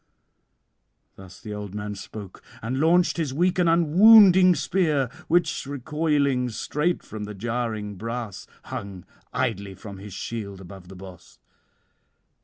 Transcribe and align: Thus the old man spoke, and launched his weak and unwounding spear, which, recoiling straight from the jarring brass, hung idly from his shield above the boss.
Thus 1.15 1.39
the 1.39 1.53
old 1.53 1.75
man 1.75 1.93
spoke, 1.93 2.41
and 2.63 2.79
launched 2.79 3.17
his 3.17 3.35
weak 3.35 3.59
and 3.59 3.69
unwounding 3.69 4.55
spear, 4.55 5.11
which, 5.27 5.67
recoiling 5.67 6.49
straight 6.49 7.03
from 7.03 7.25
the 7.25 7.35
jarring 7.35 7.97
brass, 7.97 8.47
hung 8.63 9.05
idly 9.31 9.75
from 9.75 9.99
his 9.99 10.13
shield 10.13 10.59
above 10.59 10.87
the 10.87 10.95
boss. 10.95 11.37